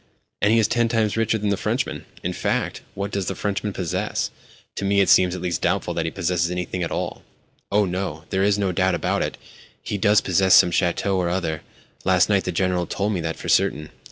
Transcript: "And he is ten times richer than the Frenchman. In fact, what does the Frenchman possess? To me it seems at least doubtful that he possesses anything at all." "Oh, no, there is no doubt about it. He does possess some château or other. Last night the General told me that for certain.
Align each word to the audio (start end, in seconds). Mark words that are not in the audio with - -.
"And 0.41 0.51
he 0.51 0.57
is 0.57 0.67
ten 0.67 0.87
times 0.89 1.15
richer 1.15 1.37
than 1.37 1.49
the 1.51 1.57
Frenchman. 1.57 2.05
In 2.23 2.33
fact, 2.33 2.81
what 2.95 3.11
does 3.11 3.27
the 3.27 3.35
Frenchman 3.35 3.71
possess? 3.71 4.31
To 4.77 4.83
me 4.83 4.99
it 4.99 5.09
seems 5.09 5.35
at 5.35 5.43
least 5.43 5.61
doubtful 5.61 5.93
that 5.93 6.05
he 6.05 6.11
possesses 6.11 6.49
anything 6.49 6.81
at 6.81 6.89
all." 6.89 7.21
"Oh, 7.71 7.85
no, 7.85 8.23
there 8.31 8.41
is 8.41 8.57
no 8.57 8.71
doubt 8.71 8.95
about 8.95 9.21
it. 9.21 9.37
He 9.83 9.99
does 9.99 10.19
possess 10.19 10.55
some 10.55 10.71
château 10.71 11.17
or 11.17 11.29
other. 11.29 11.61
Last 12.03 12.29
night 12.29 12.45
the 12.45 12.51
General 12.51 12.87
told 12.87 13.13
me 13.13 13.21
that 13.21 13.37
for 13.37 13.47
certain. 13.47 13.89